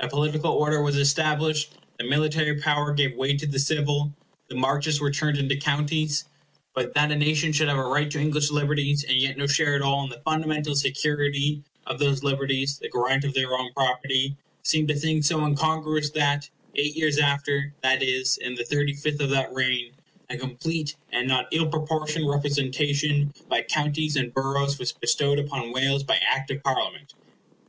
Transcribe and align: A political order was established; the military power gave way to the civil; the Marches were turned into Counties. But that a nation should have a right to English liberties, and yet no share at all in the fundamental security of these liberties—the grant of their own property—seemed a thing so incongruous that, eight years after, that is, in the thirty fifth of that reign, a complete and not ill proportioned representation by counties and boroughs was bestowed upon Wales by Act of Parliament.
A 0.00 0.08
political 0.08 0.50
order 0.50 0.82
was 0.82 0.96
established; 0.96 1.70
the 1.98 2.04
military 2.04 2.58
power 2.60 2.92
gave 2.92 3.16
way 3.16 3.36
to 3.36 3.46
the 3.46 3.60
civil; 3.60 4.12
the 4.48 4.56
Marches 4.56 5.00
were 5.00 5.12
turned 5.12 5.38
into 5.38 5.56
Counties. 5.56 6.24
But 6.74 6.94
that 6.94 7.12
a 7.12 7.14
nation 7.14 7.52
should 7.52 7.68
have 7.68 7.78
a 7.78 7.84
right 7.84 8.10
to 8.10 8.18
English 8.18 8.50
liberties, 8.50 9.04
and 9.04 9.16
yet 9.18 9.38
no 9.38 9.46
share 9.46 9.76
at 9.76 9.80
all 9.82 10.02
in 10.02 10.10
the 10.10 10.20
fundamental 10.24 10.74
security 10.74 11.62
of 11.86 12.00
these 12.00 12.24
liberties—the 12.24 12.88
grant 12.88 13.22
of 13.22 13.34
their 13.34 13.56
own 13.56 13.70
property—seemed 13.72 14.90
a 14.90 14.94
thing 14.96 15.22
so 15.22 15.44
incongruous 15.46 16.10
that, 16.10 16.50
eight 16.74 16.96
years 16.96 17.18
after, 17.18 17.72
that 17.84 18.02
is, 18.02 18.36
in 18.38 18.56
the 18.56 18.64
thirty 18.64 18.94
fifth 18.94 19.20
of 19.20 19.30
that 19.30 19.52
reign, 19.54 19.92
a 20.28 20.36
complete 20.36 20.96
and 21.12 21.28
not 21.28 21.46
ill 21.52 21.68
proportioned 21.68 22.28
representation 22.28 23.32
by 23.48 23.62
counties 23.62 24.16
and 24.16 24.34
boroughs 24.34 24.76
was 24.80 24.90
bestowed 24.90 25.38
upon 25.38 25.70
Wales 25.72 26.02
by 26.02 26.16
Act 26.28 26.50
of 26.50 26.64
Parliament. 26.64 27.14